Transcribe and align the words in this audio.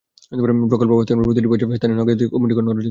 প্রকল্প 0.71 0.91
বাস্তবায়নের 0.97 1.25
প্রতিটি 1.27 1.47
পর্যায়ে 1.51 1.77
স্থানীয় 1.79 1.97
নাগরিকদের 1.97 2.19
নিয়ে 2.23 2.33
কমিটি 2.35 2.53
গঠন 2.57 2.65
করা 2.65 2.71
যেতে 2.73 2.77
পারে। 2.77 2.79